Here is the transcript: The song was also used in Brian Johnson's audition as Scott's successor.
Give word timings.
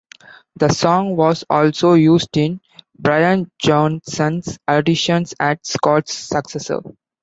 The 0.55 0.69
song 0.69 1.15
was 1.15 1.43
also 1.47 1.93
used 1.93 2.35
in 2.35 2.59
Brian 2.97 3.51
Johnson's 3.59 4.57
audition 4.67 5.25
as 5.39 5.57
Scott's 5.61 6.15
successor. 6.15 6.79